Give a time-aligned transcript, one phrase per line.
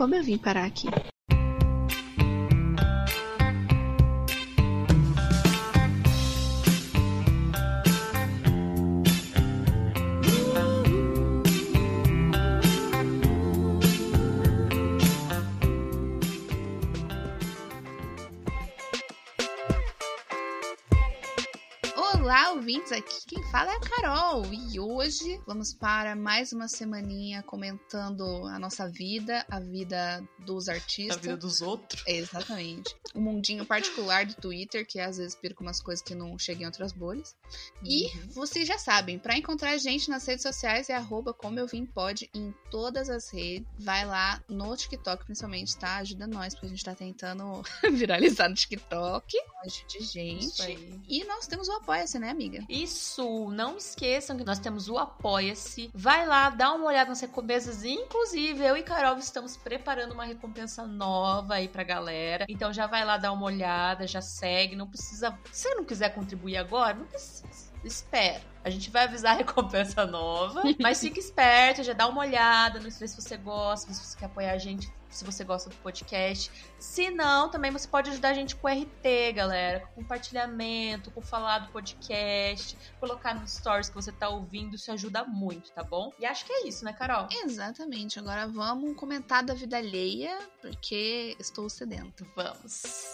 [0.00, 0.88] como eu vim parar aqui.
[21.94, 22.90] Olá, ouvintes!
[22.92, 28.58] Aqui quem fala é a Carol e hoje vamos para mais uma semaninha comentando a
[28.60, 31.16] nossa vida, a vida dos artistas.
[31.16, 32.00] A vida dos outros.
[32.06, 32.94] Exatamente.
[33.12, 36.66] O mundinho particular do Twitter, que às vezes perco umas coisas que não chegam em
[36.66, 37.34] outras bolhas.
[37.84, 38.28] E Uhum.
[38.30, 41.84] vocês já sabem, para encontrar a gente nas redes sociais é arroba como eu vim
[41.84, 43.66] pode em todas as redes.
[43.78, 45.96] Vai lá no TikTok principalmente, tá?
[45.96, 49.36] Ajuda nós, porque a gente tá tentando viralizar no TikTok.
[49.64, 51.00] Ajude Isso gente.
[51.08, 52.64] E nós temos o Apoia-se, né, amiga?
[52.68, 55.90] Isso, não esqueçam que nós temos o Apoia-se.
[55.94, 57.84] Vai lá, dá uma olhada nas recompensas.
[57.84, 62.44] Inclusive, eu e Carol estamos preparando uma recompensa nova aí pra galera.
[62.48, 64.74] Então já vai lá dar uma olhada, já segue.
[64.74, 65.38] Não precisa.
[65.52, 67.70] Se você não quiser contribuir agora, não precisa.
[67.84, 68.42] Espera.
[68.62, 70.62] A gente vai avisar a recompensa nova.
[70.80, 72.80] Mas fica esperto, já dá uma olhada.
[72.80, 75.76] Não sei se você gosta, se você quer apoiar a gente, se você gosta do
[75.76, 76.50] podcast.
[76.78, 79.80] Se não, também você pode ajudar a gente com RT, galera.
[79.80, 84.76] Com compartilhamento, com falar do podcast, colocar nos stories que você tá ouvindo.
[84.76, 86.12] Isso ajuda muito, tá bom?
[86.18, 87.28] E acho que é isso, né, Carol?
[87.44, 88.18] Exatamente.
[88.18, 92.26] Agora vamos comentar da vida alheia, porque estou sedento.
[92.34, 93.12] Vamos.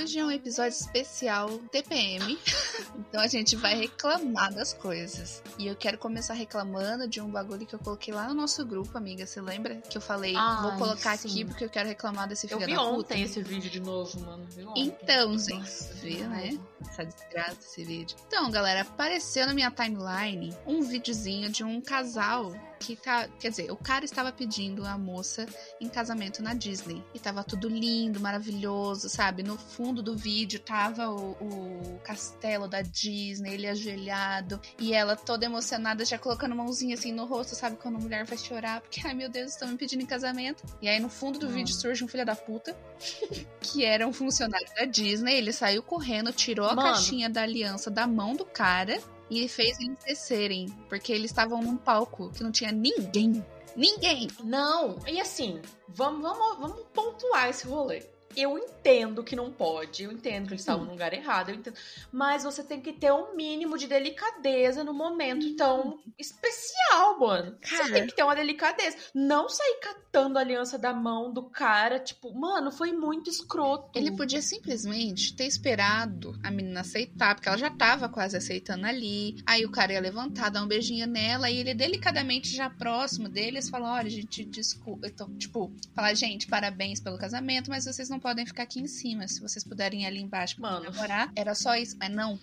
[0.00, 2.38] Hoje é um episódio especial TPM,
[2.96, 5.42] então a gente vai reclamar das coisas.
[5.58, 8.96] E eu quero começar reclamando de um bagulho que eu coloquei lá no nosso grupo,
[8.96, 9.26] amiga.
[9.26, 9.76] Você lembra?
[9.76, 11.28] Que eu falei, vou Ai, colocar sim.
[11.28, 12.98] aqui porque eu quero reclamar desse Eu filho vi da puta.
[12.98, 14.46] ontem esse vídeo de novo, mano.
[14.48, 14.64] Vi.
[14.74, 16.58] Então, gente, viu, né?
[16.88, 18.16] Essa desgraça desse vídeo.
[18.26, 23.28] Então, galera, apareceu na minha timeline um videozinho de um casal que tá.
[23.38, 25.44] Quer dizer, o cara estava pedindo a moça
[25.78, 27.04] em casamento na Disney.
[27.14, 29.42] E tava tudo lindo, maravilhoso, sabe?
[29.42, 34.58] No fundo do vídeo tava o, o castelo da Disney, ele ajoelhado.
[34.78, 37.76] E ela toda emocionada, já colocando mãozinha assim no rosto, sabe?
[37.76, 40.64] Quando a mulher vai chorar, porque, ai meu Deus, estão me pedindo em casamento.
[40.80, 41.52] E aí no fundo do Hum.
[41.52, 42.74] vídeo surge um filho da puta
[43.60, 45.34] que era um funcionário da Disney.
[45.34, 46.88] Ele saiu correndo, tirou a Mano.
[46.88, 49.00] caixinha da aliança da mão do cara
[49.30, 50.66] e fez eles descerem.
[50.88, 53.44] Porque eles estavam num palco que não tinha ninguém.
[53.76, 54.28] Ninguém!
[54.42, 58.02] Não, e assim, vamos, vamos, vamos pontuar esse rolê.
[58.36, 60.86] Eu entendo que não pode, eu entendo que eles estavam Hum.
[60.86, 61.76] no lugar errado, eu entendo.
[62.12, 67.56] Mas você tem que ter um mínimo de delicadeza no momento tão especial, mano.
[67.62, 67.92] Você Cara.
[67.92, 68.96] tem que ter uma delicadeza.
[69.14, 73.98] Não sair catando a aliança da mão do cara, tipo, mano, foi muito escroto.
[73.98, 79.42] Ele podia simplesmente ter esperado a menina aceitar, porque ela já tava quase aceitando ali.
[79.44, 83.68] Aí o cara ia levantar, dar um beijinho nela, e ele delicadamente já próximo deles
[83.68, 85.08] falou: Olha, gente, desculpa.
[85.08, 89.26] Então, tipo, falar, gente, parabéns pelo casamento, mas vocês não podem ficar aqui em cima.
[89.26, 91.96] Se vocês puderem ir ali embaixo pra namorar, era só isso.
[91.98, 92.38] Mas não.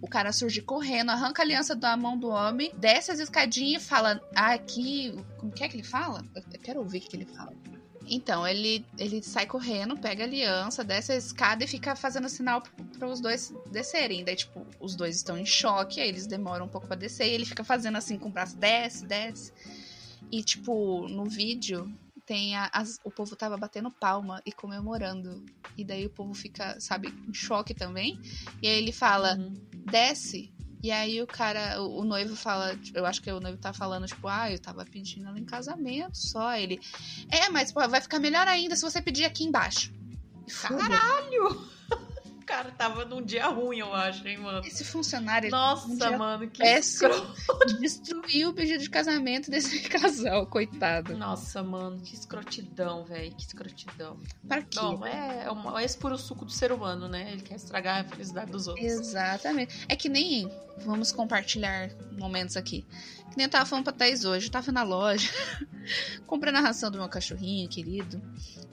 [0.00, 3.86] O cara surge correndo, arranca a aliança da mão do homem, desce as escadinhas e
[3.86, 5.14] fala: Ah, aqui.
[5.38, 6.24] Como que é que ele fala?
[6.34, 7.52] Eu quero ouvir o que ele fala.
[8.08, 12.62] Então, ele, ele sai correndo, pega a aliança, desce a escada e fica fazendo sinal
[12.96, 14.24] para os dois descerem.
[14.24, 17.32] Daí, tipo, os dois estão em choque, aí eles demoram um pouco pra descer e
[17.32, 19.52] ele fica fazendo assim com o braço: desce, desce.
[20.30, 21.92] E, tipo, no vídeo,
[22.26, 25.44] tem a- as- o povo tava batendo palma e comemorando.
[25.78, 28.20] E daí o povo fica, sabe, em choque também.
[28.60, 29.54] E aí ele fala: Uhum.
[29.86, 30.52] desce.
[30.82, 34.06] E aí o cara, o, o noivo fala, eu acho que o noivo tá falando,
[34.06, 36.54] tipo, ah, eu tava pedindo ela em casamento só.
[36.54, 36.78] Ele,
[37.30, 39.92] é, mas pô, vai ficar melhor ainda se você pedir aqui embaixo.
[40.68, 41.75] Caralho!
[42.46, 44.64] Cara tava num dia ruim, eu acho, hein, mano.
[44.64, 47.10] Esse funcionário Nossa, um mano, que péssimo.
[47.12, 47.74] escroto.
[47.80, 51.16] destruiu o pedido de casamento desse casal, coitado.
[51.16, 53.34] Nossa, mano, que escrotidão, velho.
[53.34, 54.16] Que escrotidão.
[54.46, 54.78] Pra quê?
[54.78, 57.32] Bom, é, é, uma, é esse puro suco do ser humano, né?
[57.32, 58.86] Ele quer estragar a felicidade dos outros.
[58.86, 59.84] Exatamente.
[59.88, 60.48] É que nem.
[60.84, 62.86] Vamos compartilhar momentos aqui.
[63.30, 64.46] Que nem eu tava falando pra Thaís hoje.
[64.46, 65.30] Eu tava na loja,
[66.26, 68.20] comprando a ração do meu cachorrinho querido.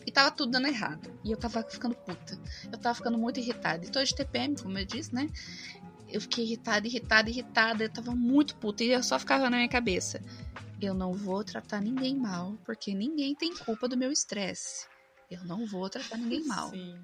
[0.06, 1.12] E tava tudo dando errado.
[1.24, 2.38] E eu tava ficando puta.
[2.72, 3.86] Eu tava ficando muito irritada.
[3.86, 5.30] E tô de TPM, como eu disse, né?
[6.10, 7.84] Eu fiquei irritada, irritada, irritada.
[7.84, 8.84] Eu tava muito puta.
[8.84, 10.22] E eu só ficava na minha cabeça.
[10.82, 14.86] Eu não vou tratar ninguém mal, porque ninguém tem culpa do meu estresse.
[15.32, 16.70] Eu não vou tratar ninguém mal.
[16.70, 17.00] Sim.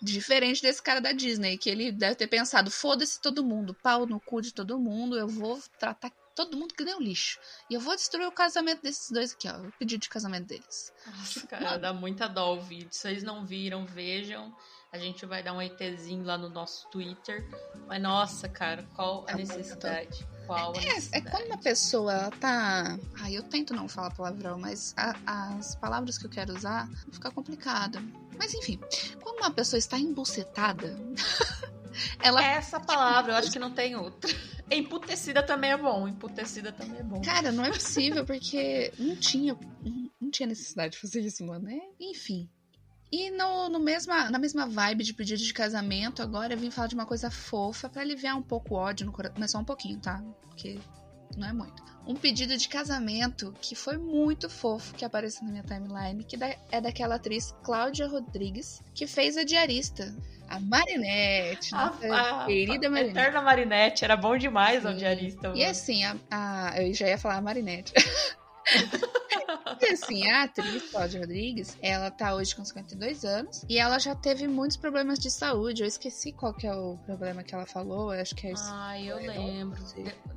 [0.00, 4.20] Diferente desse cara da Disney, que ele deve ter pensado: foda-se todo mundo, pau no
[4.20, 7.38] cu de todo mundo, eu vou tratar todo mundo que deu lixo.
[7.70, 9.56] E eu vou destruir o casamento desses dois aqui, ó.
[9.60, 10.92] O pedido de casamento deles.
[11.06, 12.88] Nossa, cara, dá muita dó o vídeo.
[12.90, 14.54] Se vocês não viram, vejam.
[14.92, 17.44] A gente vai dar um ETzinho lá no nosso Twitter.
[17.88, 20.24] Mas, nossa, cara, qual a Tá necessidade?
[20.46, 21.30] Qual a É, é necessidade?
[21.30, 22.96] quando uma pessoa tá.
[23.20, 27.12] Ai, eu tento não falar palavrão, mas a- as palavras que eu quero usar vão
[27.12, 27.98] ficar complicado.
[28.38, 28.78] Mas enfim,
[29.20, 30.96] quando uma pessoa está embucetada,
[32.22, 32.42] ela.
[32.44, 34.30] Essa palavra, eu acho que não tem outra.
[34.70, 36.08] Emputecida também é bom.
[36.08, 37.20] Emputecida também é bom.
[37.22, 39.56] Cara, não é possível, porque não tinha,
[40.20, 41.68] não, tinha necessidade de fazer isso, mano.
[41.68, 42.48] É, enfim.
[43.12, 46.88] E no, no mesma, na mesma vibe de pedido de casamento, agora eu vim falar
[46.88, 49.36] de uma coisa fofa pra aliviar um pouco o ódio no coração.
[49.38, 50.20] Mas só um pouquinho, tá?
[50.42, 50.80] Porque
[51.36, 51.82] não é muito.
[52.06, 56.36] Um pedido de casamento que foi muito fofo que apareceu na minha timeline, que
[56.70, 60.14] é daquela atriz Cláudia Rodrigues, que fez a diarista.
[60.46, 63.18] A Marinette, A, nossa a- querida a Marinette.
[63.18, 64.96] Eterna Marinette, era bom demais o Sim.
[64.96, 65.52] diarista.
[65.56, 67.92] E assim, a, a- eu já ia falar a Marinette.
[69.80, 74.14] e assim, a atriz Cláudia Rodrigues, ela tá hoje com 52 anos e ela já
[74.14, 75.82] teve muitos problemas de saúde.
[75.82, 78.64] Eu esqueci qual que é o problema que ela falou, eu acho que é isso.
[78.66, 79.82] Ai, eu É, lembro.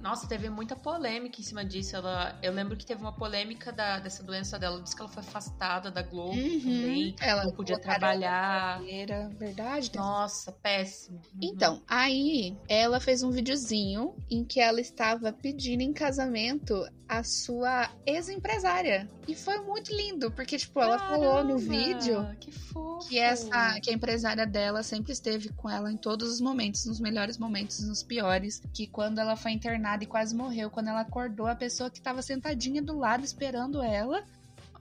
[0.01, 1.95] Nossa, teve muita polêmica em cima disso.
[1.95, 4.81] Ela, eu lembro que teve uma polêmica da, dessa doença dela.
[4.81, 7.15] Disse que ela foi afastada da Globo também.
[7.19, 8.81] Ela Não podia trabalhar.
[8.88, 9.91] Era verdade.
[9.95, 11.18] Nossa, péssimo.
[11.33, 11.39] Uhum.
[11.41, 17.89] Então, aí ela fez um videozinho em que ela estava pedindo em casamento a sua
[18.17, 19.09] ex-empresária.
[19.27, 23.07] E foi muito lindo, porque, tipo, ela falou no Caramba, vídeo Que fofo.
[23.07, 26.99] que essa que a empresária dela sempre esteve com ela em todos os momentos, nos
[26.99, 31.47] melhores momentos, nos piores, que quando ela foi internada e quase morreu, quando ela acordou,
[31.47, 34.23] a pessoa que estava sentadinha do lado esperando ela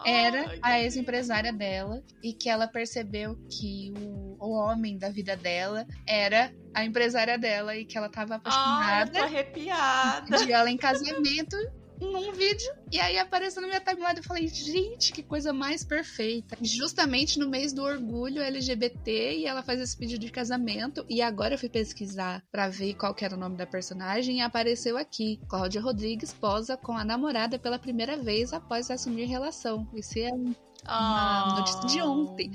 [0.05, 5.87] era a ex-empresária dela e que ela percebeu que o, o homem da vida dela
[6.07, 10.37] era a empresária dela e que ela tava Ai, tô apaixonada arrepiada.
[10.45, 11.57] de ela em casamento
[12.01, 12.71] num vídeo.
[12.91, 14.17] E aí apareceu na minha timeline.
[14.19, 16.57] Eu falei, gente, que coisa mais perfeita.
[16.61, 19.39] Justamente no mês do orgulho LGBT.
[19.39, 21.05] E ela faz esse pedido de casamento.
[21.09, 24.39] E agora eu fui pesquisar pra ver qual que era o nome da personagem.
[24.39, 25.41] E apareceu aqui.
[25.49, 29.89] Cláudia Rodrigues posa com a namorada pela primeira vez após assumir relação.
[29.95, 30.55] Isso é um-
[30.85, 31.57] uma Ah.
[31.59, 32.53] notícia de ontem.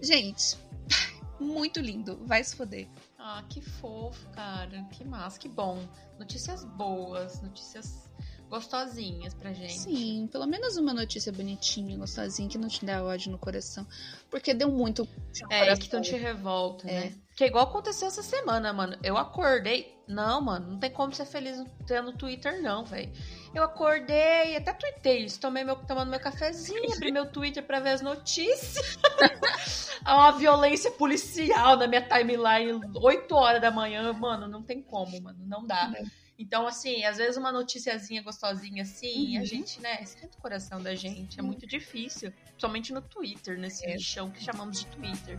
[0.00, 0.56] Gente.
[1.38, 2.88] Muito lindo, vai se foder.
[3.16, 4.82] Ah, que fofo, cara.
[4.90, 5.86] Que massa, que bom.
[6.18, 8.10] Notícias boas, notícias
[8.48, 9.78] gostosinhas pra gente.
[9.78, 13.86] Sim, pelo menos uma notícia bonitinha, gostosinha, que não te dá ódio no coração.
[14.30, 15.06] Porque deu muito.
[15.50, 15.86] É, coração.
[15.88, 17.00] que não te revolta, É.
[17.00, 17.12] né?
[17.36, 18.96] Que é igual aconteceu essa semana, mano.
[19.02, 19.96] Eu acordei.
[20.08, 23.12] Não, mano, não tem como ser feliz tendo Twitter, não, velho.
[23.54, 25.38] Eu acordei, até tuitei isso.
[25.38, 28.98] Tomei meu, tomando meu cafezinho, abri meu Twitter pra ver as notícias.
[30.04, 34.12] Há uma violência policial na minha timeline, 8 horas da manhã.
[34.14, 35.38] Mano, não tem como, mano.
[35.46, 35.88] Não dá.
[35.88, 36.06] Não.
[36.38, 39.46] Então, assim, às vezes uma noticiazinha gostosinha assim, a Uhum.
[39.46, 41.38] gente, né, esquenta o coração da gente.
[41.40, 42.30] É muito difícil.
[42.46, 43.94] Principalmente no Twitter, nesse É.
[43.94, 45.38] lixão que chamamos de Twitter.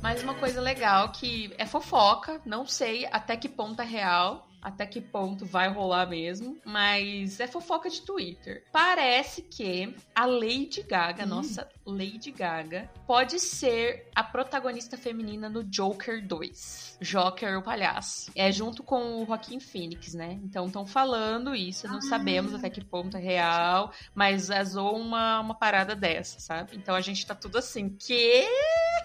[0.00, 4.86] Mas uma coisa legal que é fofoca, não sei até que ponto é real, até
[4.86, 8.64] que ponto vai rolar mesmo, mas é fofoca de Twitter.
[8.72, 11.28] Parece que a Lady Gaga, Hum.
[11.28, 16.98] nossa Lady Gaga, pode ser a protagonista feminina no Joker 2.
[17.00, 18.30] Joker, o palhaço.
[18.34, 20.38] É junto com o Joaquim Phoenix, né?
[20.42, 22.02] Então estão falando isso, não Ah.
[22.02, 26.76] sabemos até que ponto é real, mas azou uma, uma parada dessa, sabe?
[26.76, 28.44] Então a gente tá tudo assim, que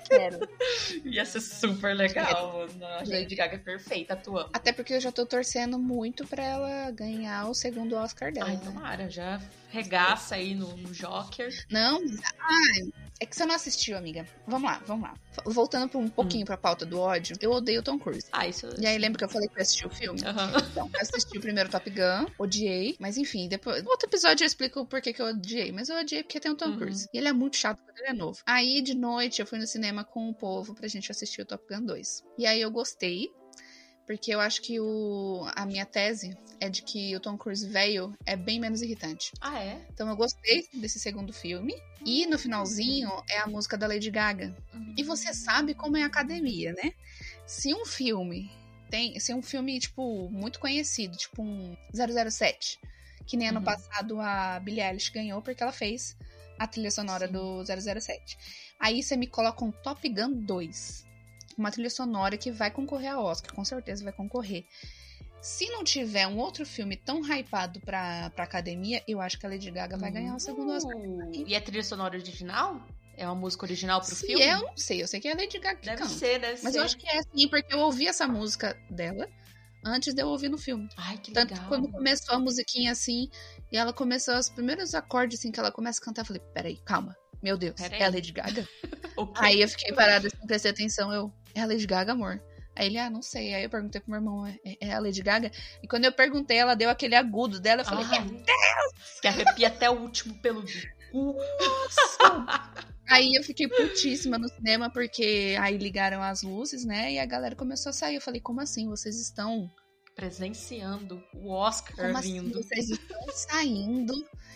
[0.04, 0.48] Quero.
[1.06, 2.86] Ia ser super legal, mano.
[2.86, 4.50] A Lady Gaga é perfeita atuando.
[4.54, 8.50] Até porque eu já tô torcendo muito pra ela ganhar o segundo Oscar dela.
[8.50, 8.62] Ai, né?
[8.64, 11.50] tomara, já regaça aí no, no Joker.
[11.70, 12.00] Não,
[12.40, 14.28] ai, é que você não assistiu, amiga.
[14.48, 15.14] Vamos lá, vamos lá.
[15.46, 18.28] Voltando um pouquinho pra pauta do ódio, eu odeio o Tom Cruise.
[18.32, 18.68] Ah, isso.
[18.80, 20.20] E aí, lembra que eu falei que eu assisti o filme?
[20.26, 20.52] Aham.
[20.72, 23.84] Então, eu assisti o primeiro Top Gun, odiei, mas enfim, depois.
[23.84, 26.52] No outro episódio eu explico o porquê que eu odiei, mas eu odiei porque tem
[26.52, 26.78] o Tom Uhum.
[26.78, 27.06] Cruise.
[27.14, 28.40] E ele é muito chato quando ele é novo.
[28.46, 31.64] Aí, de noite, eu fui no cinema com o povo pra gente assistir o Top
[31.70, 32.24] Gun 2.
[32.38, 33.30] E aí eu gostei,
[34.06, 35.46] porque eu acho que o...
[35.56, 39.32] a minha tese é de que o Tom Cruise velho é bem menos irritante.
[39.42, 39.86] Ah, é?
[39.94, 41.74] Então eu gostei desse segundo filme.
[42.06, 44.56] E no finalzinho é a música da Lady Gaga.
[44.98, 46.94] E você sabe como é a academia, né?
[47.46, 48.50] Se um filme
[48.90, 52.80] tem, se um filme tipo muito conhecido, tipo um 007,
[53.26, 53.66] que nem ano Uhum.
[53.66, 56.16] passado a Billie Eilish ganhou porque ela fez
[56.60, 57.34] a trilha sonora Sim.
[57.34, 58.38] do 007.
[58.80, 61.06] Aí você me coloca um Top Gun 2,
[61.58, 64.66] uma trilha sonora que vai concorrer ao Oscar, com certeza vai concorrer.
[65.42, 69.50] Se não tiver um outro filme tão hypado pra, pra academia, eu acho que a
[69.50, 70.96] Lady Gaga vai ganhar o segundo Oscar.
[70.96, 72.82] Uh, E a trilha sonora original?
[73.18, 74.42] É uma música original pro Se filme?
[74.44, 75.04] é, eu não sei.
[75.04, 76.14] Eu sei que é a Lady Gaga que Deve canta.
[76.14, 76.80] ser, deve Mas ser.
[76.80, 79.28] eu acho que é assim, porque eu ouvi essa música dela
[79.86, 80.88] antes de eu ouvir no filme.
[80.96, 81.64] Ai, que Tanto legal.
[81.66, 83.30] que quando começou a musiquinha assim,
[83.70, 86.78] e ela começou os primeiros acordes assim que ela começa a cantar, eu falei, peraí,
[86.86, 87.16] calma.
[87.44, 88.66] Meu Deus, é a Lady Gaga?
[89.18, 89.42] O quê?
[89.44, 92.42] Aí eu fiquei parada assim, prestei atenção, eu, é a Lady Gaga, amor?
[92.76, 93.54] Aí ele, ah, não sei.
[93.54, 95.52] Aí eu perguntei pro meu irmão, é, é a Lady Gaga?
[95.82, 98.44] E quando eu perguntei, ela deu aquele agudo dela, eu falei, Ai,
[99.22, 100.64] que arrepia até o último pelo
[101.12, 101.36] cu.
[103.10, 107.14] Aí eu fiquei putíssima no cinema, porque aí ligaram as luzes, né?
[107.14, 108.16] E a galera começou a sair.
[108.16, 108.88] Eu falei, como assim?
[108.88, 109.70] Vocês estão.
[110.16, 112.40] Presenciando o Oscar Como assim?
[112.40, 112.54] vindo.
[112.54, 114.14] Vocês estão saindo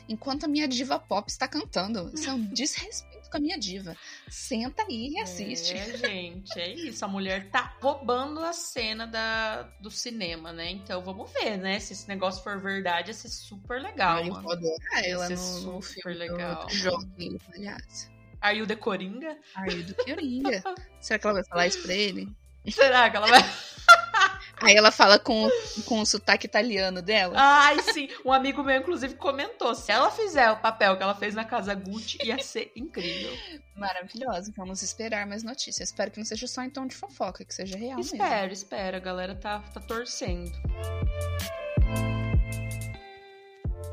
[0.07, 2.11] enquanto a minha diva pop está cantando.
[2.13, 3.95] Isso é um desrespeito com a minha diva.
[4.29, 5.73] Senta aí e assiste.
[5.73, 7.03] É, gente, é isso.
[7.03, 10.71] A mulher tá roubando a cena da, do cinema, né?
[10.71, 11.79] Então vamos ver, né?
[11.79, 14.25] Se esse negócio for verdade, ia ser super legal.
[14.25, 16.65] Eu vou adorar ela é no, no super filme legal.
[16.65, 18.11] do Joaquim, aliás.
[18.41, 19.37] Are you the Coringa?
[19.55, 20.63] Ai, do Coringa.
[21.01, 22.35] Será que ela vai falar isso pra ele?
[22.69, 23.41] Será que ela vai.
[24.61, 25.47] Aí ela fala com,
[25.85, 27.35] com o sotaque italiano dela.
[27.37, 28.09] Ai, sim.
[28.25, 31.75] Um amigo meu, inclusive, comentou: se ela fizer o papel que ela fez na casa
[31.75, 33.31] Gucci, ia ser incrível.
[33.75, 34.51] Maravilhosa.
[34.57, 35.89] Vamos esperar mais notícias.
[35.89, 38.15] Espero que não seja só em tom de fofoca, que seja real mesmo.
[38.15, 38.97] Espera, espera.
[38.97, 40.51] A galera tá, tá torcendo.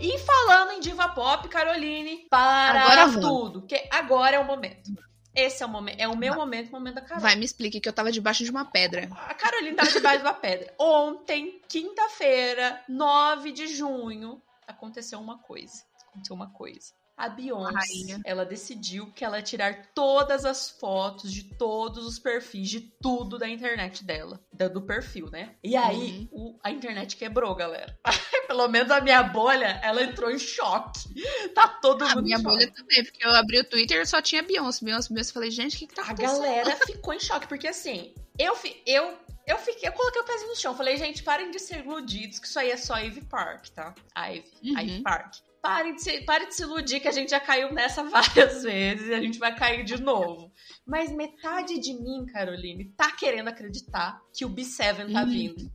[0.00, 3.62] E falando em diva pop, Caroline, para Agora tudo.
[3.62, 4.92] Que agora é o momento.
[5.34, 6.00] Esse é o momento.
[6.00, 7.20] É o meu momento, o momento da Carol.
[7.20, 9.08] Vai, me explique que eu tava debaixo de uma pedra.
[9.26, 10.72] A Caroline tava debaixo de uma pedra.
[10.78, 15.82] Ontem, quinta-feira, 9 de junho, aconteceu uma coisa.
[16.08, 16.92] Aconteceu uma coisa.
[17.16, 18.20] A Beyoncé, Rainha.
[18.24, 23.38] ela decidiu que ela ia tirar todas as fotos de todos os perfis, de tudo
[23.38, 24.40] da internet dela.
[24.52, 25.54] Do perfil, né?
[25.62, 27.96] E aí, o- a internet quebrou, galera.
[28.48, 31.14] Pelo menos a minha bolha, ela entrou em choque.
[31.54, 32.56] Tá todo A mundo minha em choque.
[32.56, 35.30] bolha também, porque eu abri o Twitter e só tinha Beyoncé, Beyoncé, Beyoncé.
[35.30, 36.42] Eu falei, gente, o que que tá A acontecendo?
[36.42, 39.16] galera ficou em choque, porque assim, eu, eu,
[39.46, 40.76] eu fiquei, eu coloquei o pezinho no chão.
[40.76, 43.94] Falei, gente, parem de ser iludidos, que isso aí é só Ivy Park, tá?
[44.16, 44.78] Ivy, Uhum.
[44.80, 45.36] Ivy Park.
[45.64, 49.08] Parem de, se, parem de se iludir que a gente já caiu nessa várias vezes
[49.08, 50.52] e a gente vai cair de novo.
[50.86, 55.26] Mas metade de mim, Caroline, tá querendo acreditar que o B7 tá Hum.
[55.30, 55.72] vindo.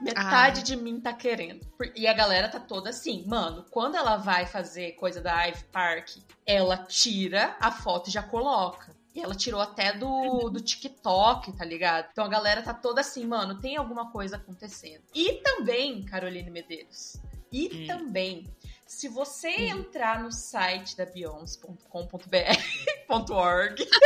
[0.00, 0.62] Metade Ah.
[0.62, 1.66] de mim tá querendo.
[1.96, 6.10] E a galera tá toda assim, mano, quando ela vai fazer coisa da Ivy Park,
[6.46, 8.94] ela tira a foto e já coloca.
[9.12, 12.08] E ela tirou até do, do TikTok, tá ligado?
[12.12, 15.02] Então a galera tá toda assim, mano, tem alguma coisa acontecendo.
[15.14, 17.16] E também, Caroline Medeiros,
[17.50, 17.86] e Hum.
[17.86, 18.44] também,
[18.86, 23.86] se você entrar no site da Beyoncé.com.br.org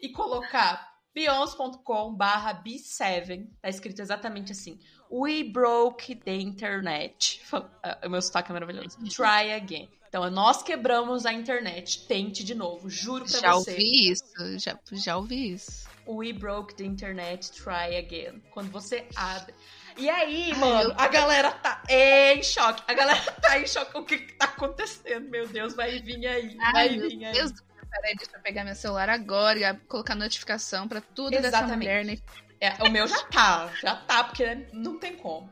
[0.00, 4.78] e colocar beyoncé.com barra B7, tá escrito exatamente assim.
[5.10, 7.40] We broke the internet.
[7.82, 8.96] Ah, O meu sotaque é maravilhoso.
[9.08, 9.88] Try again.
[10.08, 12.06] Então, é nós quebramos a internet.
[12.06, 12.88] Tente de novo.
[12.88, 13.70] Juro pra Já você.
[13.72, 15.88] ouvi isso, já, já ouvi isso.
[16.06, 18.42] We broke the internet, try again.
[18.50, 19.54] Quando você abre.
[19.98, 22.82] E aí, mano, a galera tá em choque.
[22.86, 23.98] A galera tá em choque.
[23.98, 25.28] O que que tá acontecendo?
[25.28, 26.56] Meu Deus, vai vir aí.
[26.56, 27.32] Vai Ai, meu vir aí.
[27.32, 27.66] Deus do céu.
[27.90, 31.76] Peraí, deixa eu pegar meu celular agora e colocar notificação pra tudo dessa Exatamente.
[31.78, 32.18] mulher, né?
[32.60, 35.48] É, o meu já tá, já tá, porque não tem como.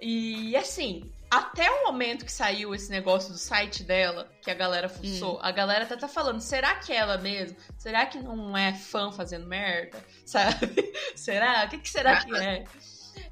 [0.00, 4.88] E assim, até o momento que saiu esse negócio do site dela, que a galera
[4.88, 7.56] fuçou, a galera tá, tá falando, será que é ela mesmo?
[7.76, 9.98] Será que não é fã fazendo merda?
[10.24, 10.92] Sabe?
[11.16, 11.64] Será?
[11.64, 12.64] O que, que será que é?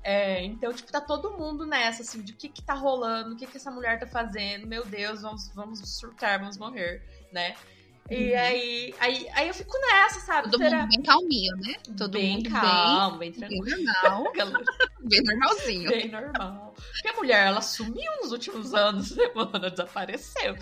[0.02, 3.36] É, então, tipo, tá todo mundo nessa, assim, de o que que tá rolando, o
[3.36, 7.54] que que essa mulher tá fazendo, meu Deus, vamos, vamos surtar, vamos morrer, né?
[8.10, 8.38] E Uhum.
[8.38, 10.50] aí, aí, aí eu fico nessa, sabe?
[10.50, 10.80] Todo Será?
[10.80, 11.74] mundo bem calminho, né?
[11.96, 13.64] Todo bem mundo calmo, bem bem, tranquilo.
[13.64, 14.32] bem normal,
[15.08, 15.88] bem normalzinho.
[15.88, 16.74] bem normal.
[16.76, 19.70] Porque a mulher, ela sumiu nos últimos anos, né, mano?
[19.70, 20.56] Desapareceu.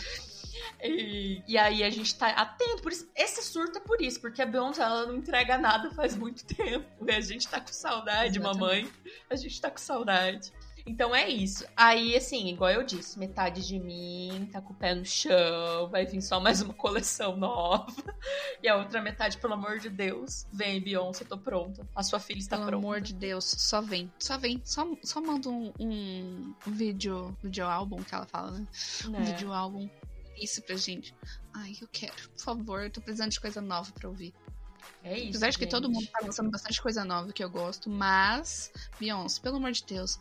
[0.82, 2.82] E, e aí a gente tá atento.
[2.82, 6.16] Por isso, esse surto é por isso, porque a Beyoncé ela não entrega nada faz
[6.16, 6.86] muito tempo.
[7.06, 8.60] E a gente tá com saudade, Exatamente.
[8.60, 8.92] mamãe.
[9.28, 10.52] A gente tá com saudade.
[10.86, 11.66] Então é isso.
[11.76, 16.06] Aí, assim, igual eu disse, metade de mim tá com o pé no chão, vai
[16.06, 17.86] vir só mais uma coleção nova.
[18.62, 21.86] E a outra metade, pelo amor de Deus, vem, Beyoncé, tô pronta.
[21.94, 22.86] A sua filha está Pelo pronta.
[22.86, 24.10] amor de Deus, só vem.
[24.18, 24.60] Só vem.
[24.64, 28.66] Só, só manda um, um vídeo, vídeo álbum que ela fala, né?
[29.06, 29.20] Um Né?
[29.20, 29.88] vídeo álbum.
[30.36, 31.14] Isso pra gente.
[31.54, 32.28] Ai, eu quero.
[32.30, 34.32] Por favor, eu tô precisando de coisa nova pra ouvir.
[35.02, 35.28] É isso.
[35.30, 39.40] Apesar de que todo mundo tá lançando bastante coisa nova que eu gosto, mas, Beyoncé,
[39.40, 40.18] pelo amor de Deus.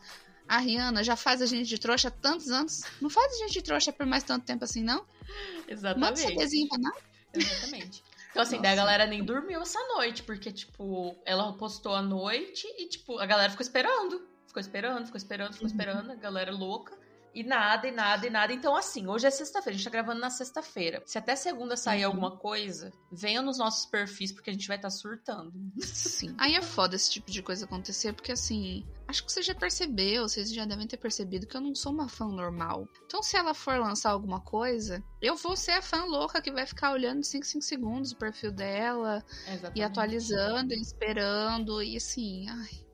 [0.48, 2.82] A Rihanna já faz a gente de trouxa há tantos anos.
[3.00, 4.98] Não faz a gente de trouxa por mais tanto tempo assim, não?
[4.98, 6.20] Manda Exatamente.
[6.22, 6.92] CDzinho pra.
[7.34, 8.04] Exatamente.
[8.32, 8.64] Então, assim, Nossa.
[8.64, 13.18] daí a galera nem dormiu essa noite, porque, tipo, ela postou à noite e, tipo,
[13.20, 14.28] a galera ficou esperando.
[14.48, 15.72] Ficou esperando, ficou esperando, ficou Uhum.
[15.74, 16.98] esperando, a galera louca.
[17.34, 18.52] E nada, e nada, e nada.
[18.54, 21.02] Então, assim, hoje é sexta-feira, a gente tá gravando na sexta-feira.
[21.06, 22.08] Se até segunda sair Uhum.
[22.12, 25.54] alguma coisa, venham nos nossos perfis, porque a gente vai estar surtando.
[25.80, 26.36] Sim.
[26.40, 30.28] Aí é foda esse tipo de coisa acontecer, porque assim, acho que você já percebeu,
[30.28, 32.88] vocês já devem ter percebido que eu não sou uma fã normal.
[33.06, 36.66] Então, se ela for lançar alguma coisa, eu vou ser a fã louca que vai
[36.66, 39.78] ficar olhando de 5 em 5 segundos o perfil dela Exatamente.
[39.80, 42.89] e atualizando, e esperando, e assim, ai,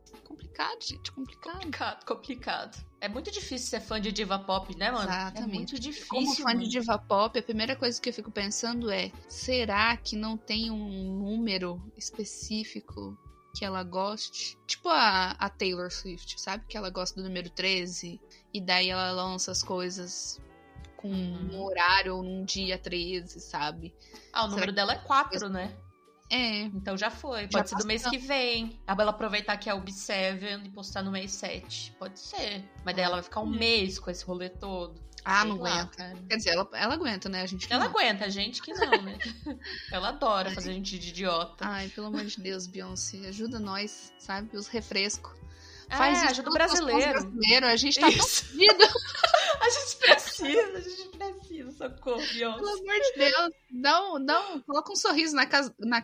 [0.55, 1.53] complicado, gente, complicado.
[1.53, 2.85] Complicado, complicado.
[3.01, 5.09] É muito difícil ser fã de diva pop, né, mano?
[5.09, 5.51] Exatamente.
[5.51, 6.07] É muito difícil.
[6.07, 10.15] Como fã de diva pop, a primeira coisa que eu fico pensando é: será que
[10.15, 13.17] não tem um número específico
[13.53, 14.57] que ela goste?
[14.65, 16.65] Tipo a, a Taylor Swift, sabe?
[16.67, 18.19] Que ela gosta do número 13
[18.53, 20.41] e daí ela lança as coisas
[20.97, 21.50] com Uhum.
[21.51, 23.93] um horário ou num dia 13, sabe?
[24.33, 25.75] Ah, o número dela é 4, né?
[26.29, 27.44] É, Então já foi.
[27.44, 28.17] Já Pode ser do mês passou.
[28.20, 28.79] que vem.
[28.88, 31.94] A Bela aproveitar que é o B7 e postar no mês 7.
[32.00, 32.63] Pode ser.
[32.84, 35.00] Mas daí ela vai ficar um mês com esse rolê todo.
[35.24, 35.98] ah, Sei não lá, aguenta.
[35.98, 36.17] cara.
[36.27, 37.41] Quer dizer, ela, ela aguenta, né?
[37.41, 37.91] A gente Ela não.
[37.91, 39.17] aguenta, a gente que não, né?
[39.91, 41.63] ela adora fazer a gente de idiota.
[41.67, 44.58] Ai, pelo amor de Deus, Beyoncé, ajuda nós, sabe?
[44.58, 45.32] Os refrescos.
[45.88, 47.12] É, Faz ajuda o brasileiro.
[47.22, 47.70] brasileiros.
[47.70, 48.46] A gente tá tão Isso.
[48.46, 48.74] fudido.
[50.42, 52.72] A gente precisa, a gente precisa, socorro, Pelo Beyoncé.
[52.72, 56.04] amor de Deus, dá um, dá um, coloca um sorriso na casa, na,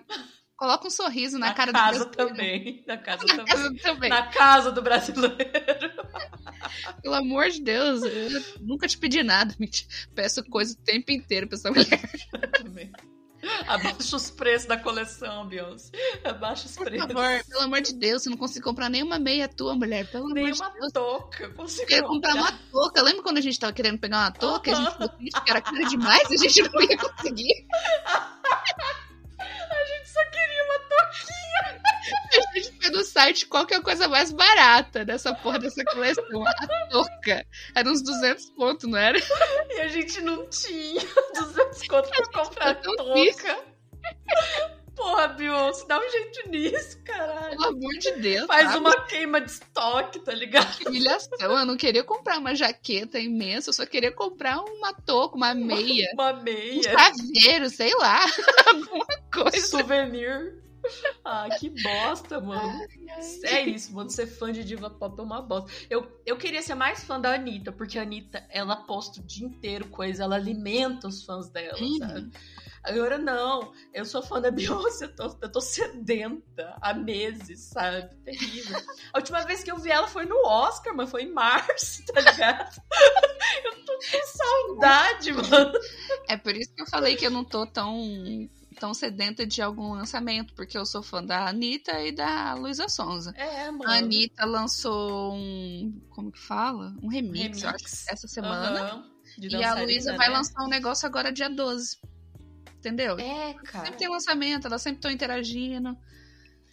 [0.56, 2.36] coloca um sorriso na, Na cara casa do brasileiro.
[2.36, 2.84] também.
[2.88, 3.46] Na casa Na também.
[3.46, 4.10] casa também.
[4.10, 5.92] Na casa do brasileiro.
[7.02, 8.30] Pelo amor de Deus, eu
[8.62, 9.56] nunca te pedi nada.
[10.16, 12.02] Peço coisa o tempo inteiro pra essa mulher.
[12.62, 12.92] também.
[13.67, 15.91] Abaixa os preços da coleção, Beyoncé.
[16.24, 17.07] Abaixa os Por preços.
[17.07, 20.05] favor, pelo amor de Deus, eu não consigo comprar nenhuma meia tua, mulher.
[20.12, 20.91] Pelo amor Nem de uma Deus.
[20.91, 21.43] touca.
[21.45, 23.01] eu Consigo queria comprar uma touca.
[23.01, 24.71] Lembra quando a gente tava querendo pegar uma touca?
[24.71, 27.65] A gente ficou triste que era cara demais e a gente não ia conseguir.
[29.41, 30.90] A gente só queria uma.
[31.12, 35.84] A gente foi no site qual que é a coisa mais barata dessa porra dessa
[35.86, 36.24] coleção.
[36.48, 37.46] A touca.
[37.75, 39.18] Era uns 200 pontos, não era?
[39.70, 41.01] E a gente não tinha
[41.36, 43.60] 200 conto pra comprar tão touca.
[44.96, 47.51] Porra, Beyoncé, dá um jeito nisso, caralho.
[47.51, 48.46] Pelo amor de Deus.
[48.46, 48.77] Faz sabe?
[48.80, 50.77] uma queima de estoque, tá ligado?
[50.77, 51.38] Que humilhação.
[51.39, 56.08] Eu não queria comprar uma jaqueta imensa, eu só queria comprar uma touca, uma meia,
[56.13, 56.84] Uma um meia.
[56.84, 58.19] chaveiro, sei lá.
[58.67, 59.65] Alguma coisa.
[59.65, 60.61] Souvenir.
[61.24, 62.80] Ah, que bosta, mano.
[63.44, 64.10] É isso, mano.
[64.10, 65.72] Ser fã de diva pop é uma bosta.
[65.89, 69.46] Eu, eu queria ser mais fã da Anitta, porque a Anitta, ela posta o dia
[69.46, 71.98] inteiro coisa, ela alimenta os fãs dela, Uhum.
[71.98, 72.32] sabe?
[72.84, 78.15] Agora não, eu sou fã da Beyoncé, eu tô, eu tô sedenta há meses, sabe?
[78.24, 78.76] Terrível.
[79.13, 82.20] A última vez que eu vi ela foi no Oscar, mas foi em março, tá
[82.22, 82.82] ligado?
[83.63, 85.74] Eu tô com saudade, mano.
[86.28, 87.98] É por isso que eu falei que eu não tô tão,
[88.82, 93.32] tão sedenta de algum lançamento, porque eu sou fã da Anitta e da Luísa Sonza.
[93.38, 93.88] É, mano.
[93.88, 96.02] A Anitta lançou um.
[96.10, 96.91] Como que fala?
[97.00, 98.08] Um remix, eu acho, Remix.
[98.08, 99.06] essa semana.
[99.38, 100.38] De E a Luísa vai né?
[100.38, 102.00] lançar um negócio agora dia 12.
[102.76, 103.20] Entendeu?
[103.20, 103.86] É, cara.
[103.86, 105.96] Sempre tem lançamento, elas sempre estão interagindo.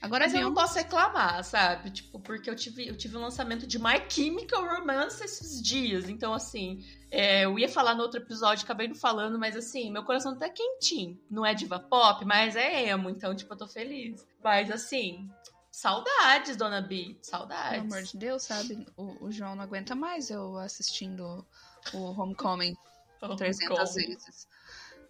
[0.01, 1.91] Agora Mas eu não posso reclamar, sabe?
[1.91, 6.09] Tipo, porque eu tive, eu tive o lançamento de My Chemical Romance esses dias.
[6.09, 10.05] Então, assim, é, eu ia falar no outro episódio, acabei não falando, mas assim, meu
[10.05, 11.21] coração tá quentinho.
[11.29, 14.25] Não é diva pop, mas é emo, então, tipo, eu tô feliz.
[14.43, 15.29] Mas assim,
[15.73, 17.17] saudades, dona B.
[17.21, 17.81] Saudades.
[17.83, 18.87] Pelo amor de Deus, sabe?
[18.97, 21.45] O, o João não aguenta mais eu assistindo
[21.93, 22.77] o Homecoming
[23.21, 23.93] Oh, 300 como?
[23.93, 24.49] vezes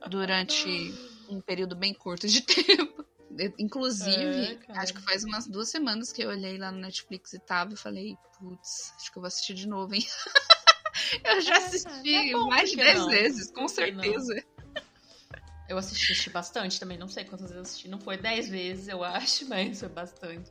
[0.08, 0.94] durante
[1.28, 3.04] um período bem curto de tempo.
[3.58, 7.38] Inclusive, É, acho que faz umas duas semanas que eu olhei lá no Netflix e
[7.38, 10.04] tava e falei, putz, acho que eu vou assistir de novo, hein?
[11.24, 13.08] eu já É, assisti é bom, mais de por que 10 não?
[13.08, 14.44] vezes, com certeza.
[15.68, 17.88] Eu assisti, assisti bastante também, não sei quantas vezes eu assisti.
[17.88, 20.50] Não foi 10 vezes, eu acho, mas foi bastante.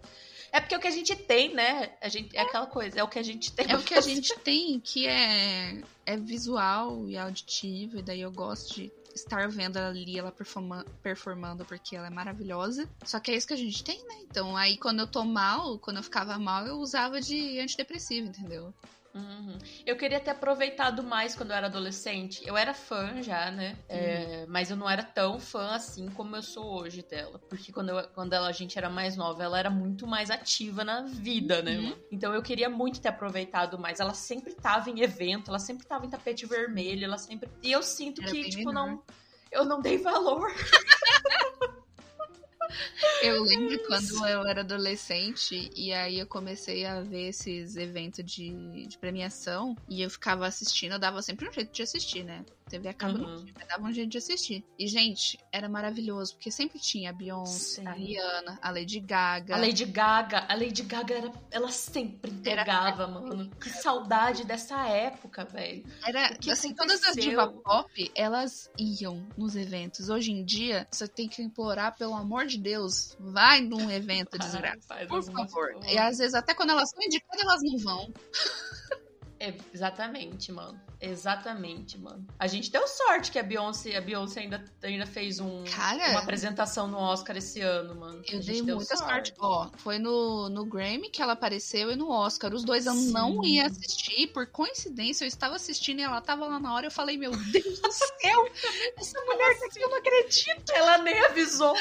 [0.52, 1.98] É porque é o que a gente tem, né?
[2.00, 3.70] A gente, é aquela coisa, é o que a gente tem.
[3.70, 8.32] É o que a gente tem, que é, é visual e auditivo, e daí eu
[8.32, 12.90] gosto de estar vendo ali ela performa- performando porque ela é maravilhosa.
[13.04, 14.16] Só que é isso que a gente tem, né?
[14.30, 18.74] Então aí quando eu tô mal, quando eu ficava mal, eu usava de antidepressivo, entendeu?
[19.18, 19.58] Uhum.
[19.86, 22.42] Eu queria ter aproveitado mais quando eu era adolescente.
[22.46, 23.76] Eu era fã já, né?
[23.90, 27.40] É, mas eu não era tão fã assim como eu sou hoje dela.
[27.50, 30.84] Porque quando, eu- quando ela, a gente era mais nova, ela era muito mais ativa
[30.84, 31.78] na vida, né?
[31.78, 31.96] Uhum.
[32.12, 34.00] Então eu queria muito ter aproveitado mais.
[34.00, 37.50] Ela sempre tava em evento, ela sempre tava em tapete vermelho, ela sempre.
[37.64, 38.74] E eu sinto Era que, tipo, menor.
[38.74, 39.04] não.
[39.52, 40.52] Eu não dei valor.
[43.22, 48.88] Eu lembro quando eu era adolescente e aí eu comecei a ver esses eventos de,
[48.88, 52.46] de premiação e eu ficava assistindo, eu dava sempre um jeito de assistir, né?
[52.68, 53.46] TV acaba Uhum.
[53.46, 54.64] não dava um jeito de assistir.
[54.78, 57.88] E, gente, era maravilhoso, porque sempre tinha a Beyoncé, Sim.
[57.88, 59.56] a Rihanna, a Lady Gaga.
[59.56, 63.50] A Lady Gaga, a Lady Gaga era, ela sempre Era- entregava, mano.
[63.60, 65.86] Que saudade dessa época, velho.
[66.06, 67.30] Era, assim, todas as aconteceu?
[67.32, 70.10] divas pop, elas iam nos eventos.
[70.10, 74.96] Hoje em dia, você tem que implorar, pelo amor de Deus, vai num evento, desgraça.
[75.08, 75.80] Por favor.
[75.88, 78.14] E às vezes, até quando elas são indicadas, elas não vão.
[79.40, 80.80] É, exatamente, mano.
[81.00, 82.26] Exatamente, mano.
[82.40, 86.22] A gente deu sorte que a Beyoncé, a Beyoncé ainda, ainda fez um, Cara, uma
[86.22, 88.18] apresentação no Oscar esse ano, mano.
[88.18, 89.34] A Eu gente dei deu muita sorte.
[89.40, 92.52] Ó, foi no, no Grammy que ela apareceu e no Oscar.
[92.54, 93.12] Os dois eu Sim.
[93.12, 94.28] não ia assistir.
[94.28, 96.88] Por coincidência, eu estava assistindo e ela tava lá na hora.
[96.88, 98.50] Eu falei, meu Deus do céu,
[98.98, 100.72] essa mulher tá aqui, eu não acredito.
[100.74, 101.76] Ela nem avisou.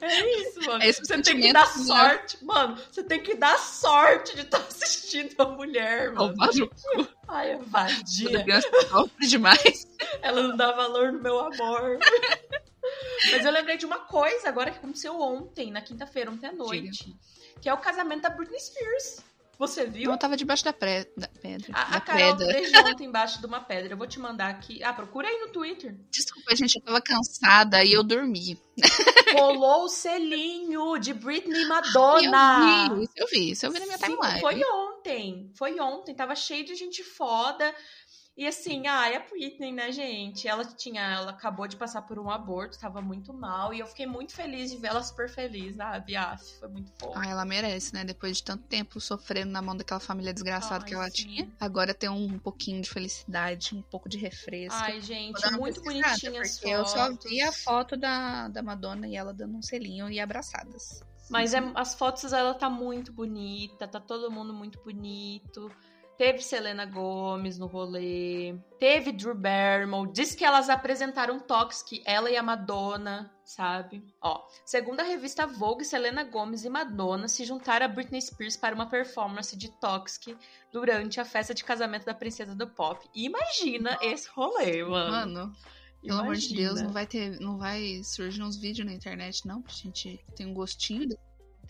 [0.00, 0.82] É isso, mano.
[0.82, 1.84] É esse você tem que dar né?
[1.84, 2.44] sorte.
[2.44, 6.34] Mano, você tem que dar sorte de estar assistindo a mulher, mano.
[7.28, 8.60] Ai, é vadia.
[8.88, 9.86] Sofre demais.
[10.20, 11.98] Ela não dá valor no meu amor.
[13.32, 17.16] Mas eu lembrei de uma coisa agora que aconteceu ontem, na quinta-feira, ontem à noite.
[17.60, 19.22] Que é o casamento da Britney Spears.
[19.58, 20.10] Você viu?
[20.10, 21.06] Eu tava debaixo da, pre...
[21.16, 21.72] da pedra.
[21.72, 22.52] A, a Carol pedra.
[22.52, 23.92] desde ontem embaixo de uma pedra.
[23.92, 24.82] Eu vou te mandar aqui.
[24.82, 25.94] Ah, procura aí no Twitter.
[26.10, 28.58] Desculpa, gente, eu tava cansada e eu dormi.
[29.34, 32.88] Rolou o selinho de Britney Madonna.
[32.90, 34.40] Eu vi, isso eu vi, isso eu vi na minha Sim, timeline.
[34.40, 35.52] Foi ontem.
[35.56, 36.14] Foi ontem.
[36.14, 37.74] Tava cheio de gente foda.
[38.36, 40.48] E assim, ah, é a Britney, né, gente?
[40.48, 43.72] Ela tinha, ela acabou de passar por um aborto, tava muito mal.
[43.72, 46.16] E eu fiquei muito feliz de ver ela super feliz, sabe?
[46.16, 47.16] Ah, foi muito fofo.
[47.16, 48.04] Ah, ela merece, né?
[48.04, 51.12] Depois de tanto tempo sofrendo na mão daquela família desgraçada Ai, que ela sim.
[51.12, 51.48] tinha.
[51.60, 54.80] Agora tem um pouquinho de felicidade, um pouco de refresco.
[54.82, 57.30] Ai, gente, muito bonitinha as Porque eu só fotos.
[57.30, 61.04] vi a foto da, da Madonna e ela dando um selinho e abraçadas.
[61.30, 65.70] Mas é, as fotos ela tá muito bonita, tá todo mundo muito bonito.
[66.16, 70.12] Teve Selena Gomes no rolê, teve Drew Barrymore.
[70.12, 74.04] Diz que elas apresentaram Toxic, ela e a Madonna, sabe?
[74.20, 78.76] Ó, segundo a revista Vogue, Selena Gomes e Madonna se juntaram a Britney Spears para
[78.76, 80.36] uma performance de Toxic
[80.72, 83.08] durante a festa de casamento da princesa do pop.
[83.12, 85.10] Imagina esse rolê, mano.
[85.10, 85.56] Mano,
[86.00, 86.68] pelo amor de Imagina.
[86.68, 90.46] Deus, não vai ter, não vai surgir uns vídeos na internet, não, pra gente ter
[90.46, 91.08] um gostinho.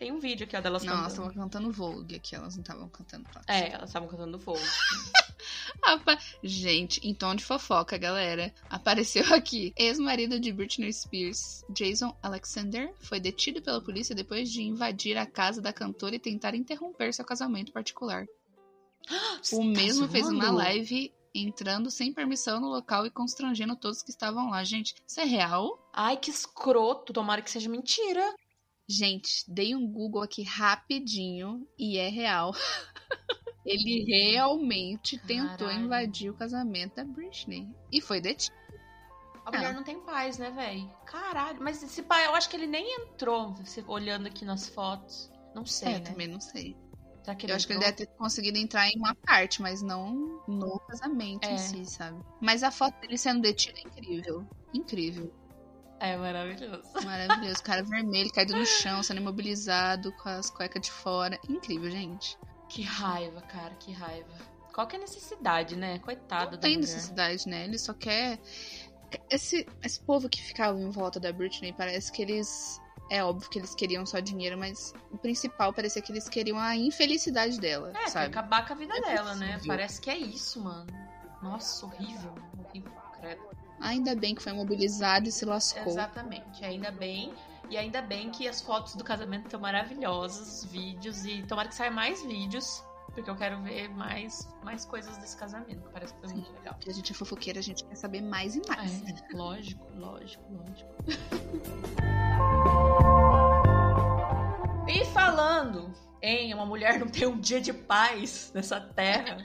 [0.04, 1.28] Tem um vídeo aqui, ó, delas Não, elas cantando.
[1.30, 3.24] estavam cantando Vogue aqui, elas não estavam cantando.
[3.48, 4.38] É, elas estavam cantando.
[5.82, 9.72] Apa- Gente, em tom de fofoca, galera, apareceu aqui.
[9.74, 15.62] Ex-marido de Britney Spears, Jason Alexander, foi detido pela polícia depois de invadir a casa
[15.62, 18.26] da cantora e tentar interromper seu casamento particular.
[19.42, 20.58] Você O tá mesmo fez uma zoando?
[20.58, 24.62] live entrando sem permissão no local e constrangendo todos que estavam lá.
[24.64, 25.82] Gente, isso é real?
[25.92, 27.12] Ai, que escroto.
[27.12, 28.34] Tomara que seja mentira.
[28.88, 32.52] Gente, dei um Google aqui rapidinho e é real.
[33.64, 35.84] Ele realmente tentou Caralho.
[35.86, 38.54] invadir o casamento da Britney e foi detido.
[39.46, 40.90] A mulher não tem paz, né, velho?
[41.06, 41.58] Caralho.
[41.62, 45.30] Mas esse pai, eu acho que ele nem entrou, você olhando aqui nas fotos.
[45.54, 46.00] Não sei, É, né?
[46.00, 46.76] também não sei.
[47.22, 50.42] Será que Eu acho que ele deve ter conseguido entrar em uma parte, mas não
[50.46, 51.54] no casamento É.
[51.54, 52.22] em si, sabe?
[52.40, 54.46] Mas a foto dele sendo detido é incrível.
[54.74, 55.32] Incrível.
[56.04, 56.82] É maravilhoso.
[57.04, 57.62] Maravilhoso.
[57.62, 61.38] Cara vermelho, caído no chão, sendo imobilizado, com as cuecas de fora.
[61.48, 62.38] Incrível, gente.
[62.68, 64.34] Que raiva, cara, que raiva.
[64.74, 65.98] Qual que é a necessidade, né?
[66.00, 66.80] Coitada Não da tem mulher.
[66.92, 67.64] necessidade, né?
[67.64, 68.38] Ele só quer.
[69.30, 72.80] Esse, esse povo que ficava em volta da Britney, parece que eles.
[73.10, 76.74] É óbvio que eles queriam só dinheiro, mas o principal parecia que eles queriam a
[76.74, 78.26] infelicidade dela, É, sabe?
[78.28, 79.52] acabar com a vida É dela, né?
[79.52, 79.68] possível.
[79.68, 80.86] Parece que é isso, mano.
[81.42, 82.34] Nossa, horrível.
[82.58, 83.42] Horrível, credo.
[83.84, 85.86] Ainda bem que foi mobilizado e se lascou.
[85.86, 87.32] Exatamente, ainda bem.
[87.70, 91.74] E ainda bem que as fotos do casamento estão maravilhosas, os vídeos, e tomara que
[91.74, 92.82] saia mais vídeos,
[93.14, 96.74] porque eu quero ver mais, mais coisas desse casamento, parece que foi muito legal.
[96.74, 99.02] Porque a gente é fofoqueira, a gente quer saber mais e mais.
[99.02, 100.90] É, lógico, lógico, lógico.
[104.88, 109.38] E falando em uma mulher não ter um dia de paz nessa terra,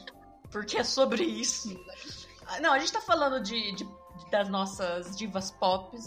[0.52, 1.70] porque é sobre isso.
[2.48, 3.88] Ah, Não, a gente tá falando de, de-
[4.32, 5.98] das nossas divas pop.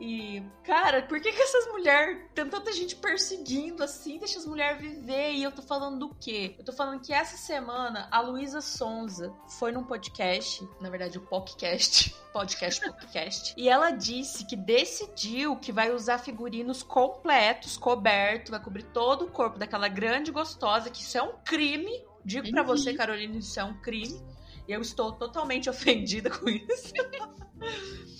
[0.00, 2.26] E, cara, por que, que essas mulheres.
[2.34, 4.18] Tem tanta gente perseguindo assim?
[4.18, 5.32] Deixa as mulheres viver.
[5.32, 6.54] E eu tô falando do quê?
[6.58, 11.22] Eu tô falando que essa semana a Luísa Sonza foi num podcast, na verdade, o
[11.22, 12.14] podcast.
[12.36, 13.54] Podcast, podcast.
[13.56, 19.30] e ela disse que decidiu que vai usar figurinos completos, coberto, vai cobrir todo o
[19.30, 21.90] corpo daquela grande gostosa, que isso é um crime.
[22.22, 22.66] Digo pra Uhum.
[22.66, 24.20] você, Carolina, isso é um crime.
[24.68, 26.92] E eu estou totalmente ofendida com isso.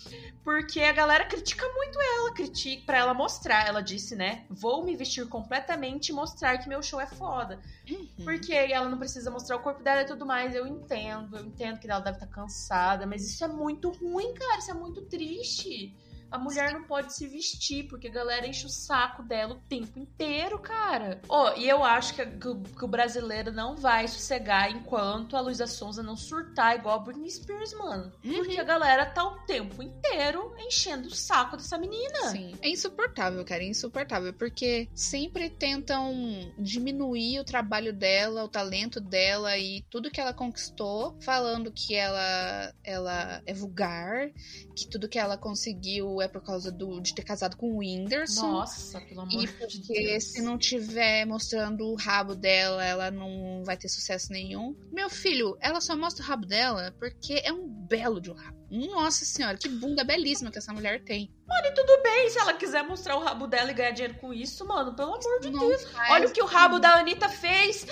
[0.46, 3.66] Porque a galera critica muito ela, critica para ela mostrar.
[3.66, 4.44] Ela disse, né?
[4.48, 7.58] Vou me vestir completamente e mostrar que meu show é foda.
[7.90, 8.24] Uhum.
[8.24, 10.54] Porque ela não precisa mostrar o corpo dela e tudo mais.
[10.54, 14.58] Eu entendo, eu entendo que ela deve estar cansada, mas isso é muito ruim, cara.
[14.58, 15.92] Isso é muito triste.
[16.30, 19.98] A mulher não pode se vestir, porque a galera enche o saco dela o tempo
[19.98, 21.20] inteiro, cara.
[21.28, 25.66] Oh, e eu acho que, que, que o brasileiro não vai sossegar enquanto a Luísa
[25.66, 28.12] Sonza não surtar igual a Britney Spears, mano.
[28.24, 28.34] Uhum.
[28.34, 32.30] Porque a galera tá o tempo inteiro enchendo o saco dessa menina.
[32.30, 32.54] Sim.
[32.60, 33.62] É insuportável, cara.
[33.62, 34.32] É insuportável.
[34.32, 36.12] Porque sempre tentam
[36.58, 42.74] diminuir o trabalho dela, o talento dela e tudo que ela conquistou, falando que ela,
[42.84, 44.30] ela é vulgar,
[44.74, 48.52] que tudo que ela conseguiu é por causa do, de ter casado com o Whindersson.
[48.52, 49.74] Nossa, pelo amor de Deus.
[49.74, 54.76] E porque se não tiver mostrando o rabo dela, ela não vai ter sucesso nenhum.
[54.92, 58.56] Meu filho, ela só mostra o rabo dela porque é um belo de um rabo.
[58.70, 61.30] Nossa senhora, que bunda belíssima que essa mulher tem.
[61.46, 64.32] Mano, e tudo bem se ela quiser mostrar o rabo dela e ganhar dinheiro com
[64.32, 64.94] isso, mano.
[64.94, 65.84] Pelo amor de não Deus.
[65.84, 66.10] Faz.
[66.10, 67.86] Olha o que o rabo da Anitta fez.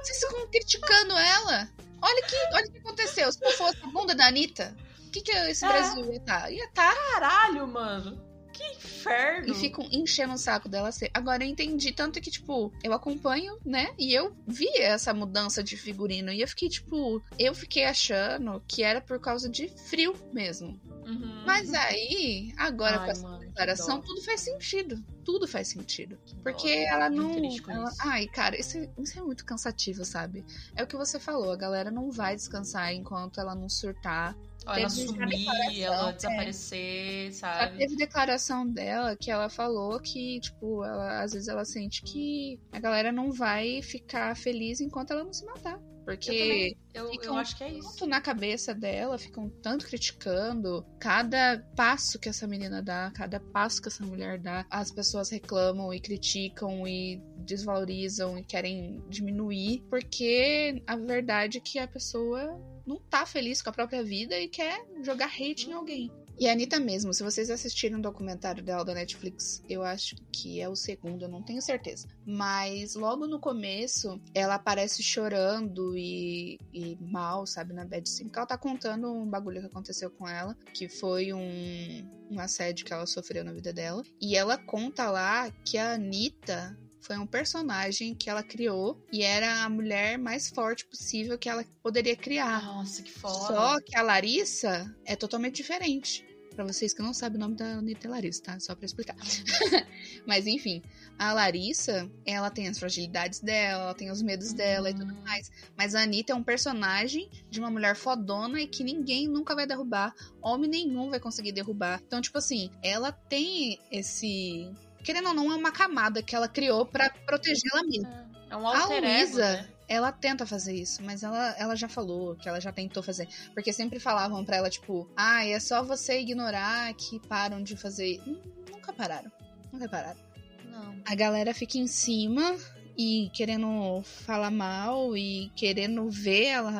[0.00, 1.68] Vocês ficam criticando ela.
[2.02, 3.32] Olha que, olha o que aconteceu.
[3.32, 4.76] Se não fosse a bunda da Anitta,
[5.10, 5.68] o que, que esse é.
[5.68, 6.42] Brasil ia estar?
[6.42, 6.50] Tá?
[6.50, 6.94] Ia estar.
[6.94, 7.12] Tá...
[7.12, 8.30] Caralho, mano.
[8.52, 9.48] Que inferno.
[9.48, 11.10] E ficam enchendo o saco dela ser.
[11.12, 13.92] Agora eu entendi tanto que, tipo, eu acompanho, né?
[13.98, 16.30] E eu vi essa mudança de figurino.
[16.30, 20.80] E eu fiquei, tipo, eu fiquei achando que era por causa de frio mesmo.
[21.04, 21.42] Uhum.
[21.44, 25.02] Mas aí, agora Ai, com essa mano, declaração, tudo faz sentido.
[25.24, 26.16] Tudo faz sentido.
[26.42, 27.34] Porque dó, ela não.
[27.68, 27.92] Ela...
[28.00, 30.44] Ai, cara, isso, é, isso é muito cansativo, sabe?
[30.76, 34.74] É o que você falou, a galera não vai descansar enquanto ela não surtar ou
[34.74, 36.12] ela sumir, ela é.
[36.12, 37.32] desaparecer, é.
[37.32, 37.72] sabe?
[37.72, 42.60] Já teve declaração dela que ela falou que, tipo, ela, às vezes ela sente que
[42.72, 45.80] a galera não vai ficar feliz enquanto ela não se matar.
[46.04, 47.88] Porque eu, eu, ficam eu acho que é isso.
[47.90, 53.80] tanto na cabeça dela, ficam tanto criticando cada passo que essa menina dá, cada passo
[53.80, 60.82] que essa mulher dá, as pessoas reclamam e criticam e desvalorizam e querem diminuir, porque
[60.86, 64.84] a verdade é que a pessoa não tá feliz com a própria vida e quer
[65.02, 66.10] jogar hate em alguém.
[66.40, 70.58] E a Anitta mesmo, se vocês assistiram o documentário dela da Netflix, eu acho que
[70.58, 72.08] é o segundo, eu não tenho certeza.
[72.24, 78.30] Mas logo no começo, ela aparece chorando e, e mal, sabe, na bad sim.
[78.34, 82.92] Ela tá contando um bagulho que aconteceu com ela, que foi um, um assédio que
[82.94, 84.02] ela sofreu na vida dela.
[84.18, 89.64] E ela conta lá que a Anitta foi um personagem que ela criou e era
[89.64, 92.62] a mulher mais forte possível que ela poderia criar.
[92.62, 93.46] Nossa, que foda.
[93.46, 96.26] Só que a Larissa é totalmente diferente.
[96.54, 98.60] Pra vocês que não sabem o nome da Anitta Larissa, tá?
[98.60, 99.16] Só pra explicar.
[100.26, 100.82] Mas enfim,
[101.18, 104.94] a Larissa, ela tem as fragilidades dela, ela tem os medos dela uhum.
[104.94, 105.50] e tudo mais.
[105.76, 109.66] Mas a Anitta é um personagem de uma mulher fodona e que ninguém nunca vai
[109.66, 110.14] derrubar.
[110.42, 112.02] Homem nenhum vai conseguir derrubar.
[112.04, 114.70] Então, tipo assim, ela tem esse
[115.02, 118.30] querendo ou não, é uma camada que ela criou para proteger ela mesma.
[118.48, 119.68] É, é um a Luísa, né?
[119.90, 123.28] ela tenta fazer isso, mas ela, ela já falou que ela já tentou fazer.
[123.52, 128.20] Porque sempre falavam pra ela, tipo, ah, é só você ignorar que param de fazer.
[128.26, 129.32] Hum, nunca pararam.
[129.72, 130.20] Nunca pararam.
[130.64, 131.02] Não.
[131.04, 132.56] A galera fica em cima
[132.96, 136.72] e querendo falar mal e querendo ver ela,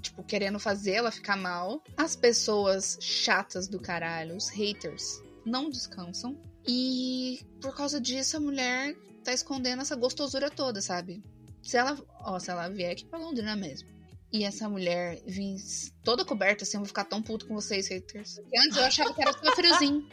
[0.00, 1.82] tipo, querendo fazer ela ficar mal.
[1.96, 6.38] As pessoas chatas do caralho, os haters, não descansam.
[6.66, 11.22] E por causa disso a mulher tá escondendo essa gostosura toda, sabe?
[11.62, 13.88] Se ela, ó, se ela vier aqui pra Londrina mesmo.
[14.32, 15.56] E essa mulher vir
[16.02, 18.36] toda coberta, assim, eu vou ficar tão puto com vocês, haters.
[18.36, 20.08] Porque antes eu achava que era só friozinho.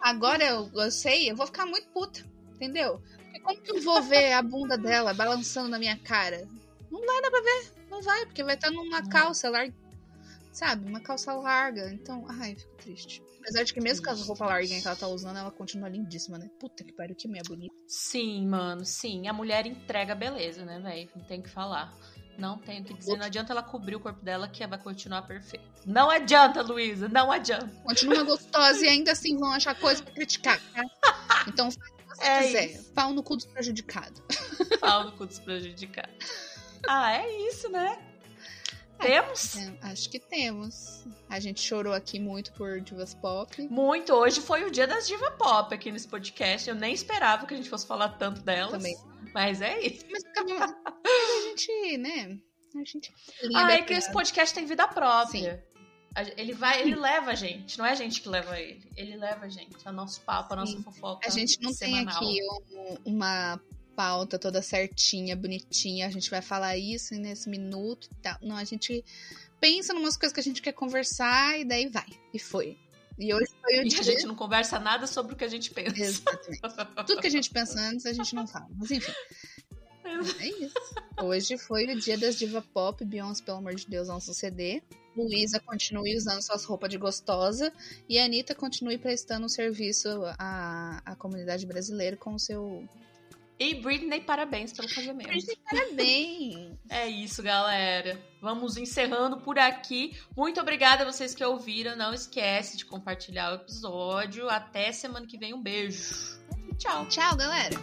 [0.00, 2.24] Agora eu, eu sei, eu vou ficar muito puta,
[2.54, 3.02] entendeu?
[3.24, 6.48] Porque como que eu vou ver a bunda dela balançando na minha cara?
[6.90, 9.74] Não vai dar pra ver, não vai, porque vai estar numa calça larga,
[10.58, 10.88] sabe?
[10.88, 11.90] Uma calça larga.
[11.92, 13.22] Então, ai, fico triste.
[13.40, 16.36] Apesar de que mesmo com as roupas largas que ela tá usando, ela continua lindíssima,
[16.36, 16.50] né?
[16.58, 17.74] Puta que pariu, que mulher bonita.
[17.86, 19.28] Sim, mano, sim.
[19.28, 21.08] A mulher entrega beleza, né, velho?
[21.14, 21.96] Não tem o que falar.
[22.36, 23.16] Não tem o que dizer.
[23.16, 25.64] Não adianta ela cobrir o corpo dela que vai continuar perfeita.
[25.86, 27.08] Não adianta, Luísa.
[27.08, 27.68] Não adianta.
[27.84, 30.82] Continua gostosa e ainda assim vão achar coisa pra criticar, tá?
[31.48, 32.66] Então faz o que você é quiser.
[32.66, 32.92] Isso.
[32.92, 34.20] Pau no cu dos prejudicados.
[34.80, 36.12] Pau no cu dos prejudicados.
[36.86, 38.07] Ah, é isso, né?
[38.98, 39.56] Temos?
[39.56, 41.06] É, acho que temos.
[41.28, 43.62] A gente chorou aqui muito por divas pop.
[43.68, 44.12] Muito.
[44.12, 46.68] Hoje foi o dia das divas pop aqui nesse podcast.
[46.68, 48.72] Eu nem esperava que a gente fosse falar tanto delas.
[48.72, 48.96] Também.
[49.32, 50.04] Mas é isso.
[50.10, 52.38] Mas a gente, né?
[52.74, 53.12] A gente.
[53.54, 55.56] Ah, é que esse podcast tem vida própria.
[55.56, 55.68] Sim.
[56.36, 58.90] Ele vai, ele leva a gente, não é a gente que leva ele.
[58.96, 61.28] Ele leva a gente, é o nosso papo, a nossa fofoca.
[61.28, 62.18] A gente não semanal.
[62.18, 62.40] tem aqui
[62.74, 63.60] um, uma
[63.98, 66.06] pauta toda certinha, bonitinha.
[66.06, 68.38] A gente vai falar isso nesse minuto e tal.
[68.40, 69.04] Não, a gente
[69.60, 72.06] pensa em umas coisas que a gente quer conversar e daí vai.
[72.32, 72.78] E foi.
[73.18, 73.98] E hoje foi o E dia.
[73.98, 76.22] a gente não conversa nada sobre o que a gente pensa.
[76.48, 77.06] Exatamente.
[77.08, 78.68] Tudo que a gente pensa antes, a gente não fala.
[78.78, 79.12] Mas enfim.
[80.38, 80.74] É isso.
[81.20, 83.04] Hoje foi o dia das diva pop.
[83.04, 84.80] Beyoncé, pelo amor de Deus, lança um CD.
[85.16, 87.72] Luísa continue usando suas roupas de gostosa.
[88.08, 90.08] E a Anitta continue prestando um serviço
[90.38, 92.88] à, à comunidade brasileira com o seu.
[93.58, 95.30] E Britney, parabéns pelo casamento.
[95.64, 96.78] Parabéns!
[96.90, 98.18] É isso, galera.
[98.40, 100.16] Vamos encerrando por aqui.
[100.34, 101.94] Muito obrigada a vocês que ouviram.
[101.96, 104.48] Não esquece de compartilhar o episódio.
[104.48, 105.52] Até semana que vem.
[105.52, 106.38] Um beijo.
[106.78, 107.04] Tchau.
[107.08, 107.76] Tchau, galera!